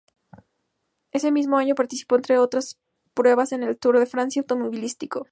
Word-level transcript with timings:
Ese 1.11 1.31
mismo 1.31 1.59
año 1.59 1.75
participó, 1.75 2.15
entre 2.15 2.39
otras 2.39 2.79
pruebas, 3.13 3.51
en 3.51 3.61
el 3.61 3.77
Tour 3.77 3.99
de 3.99 4.07
Francia 4.07 4.39
Automovilístico. 4.39 5.27